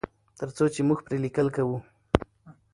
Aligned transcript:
تر 0.39 0.49
څو 0.55 0.65
چې 0.73 0.81
موږ 0.87 0.99
پرې 1.05 1.17
لیکل 1.25 1.47
کوو. 1.55 1.77